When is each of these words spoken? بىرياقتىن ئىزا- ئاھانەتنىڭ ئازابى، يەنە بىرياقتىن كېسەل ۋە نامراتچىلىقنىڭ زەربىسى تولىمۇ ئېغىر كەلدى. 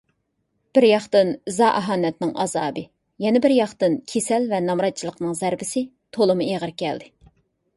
بىرياقتىن 0.77 1.27
ئىزا- 1.51 1.67
ئاھانەتنىڭ 1.81 2.31
ئازابى، 2.45 2.83
يەنە 3.25 3.41
بىرياقتىن 3.43 3.99
كېسەل 4.13 4.49
ۋە 4.55 4.63
نامراتچىلىقنىڭ 4.71 5.37
زەربىسى 5.43 5.85
تولىمۇ 6.19 6.49
ئېغىر 6.49 6.75
كەلدى. 6.85 7.13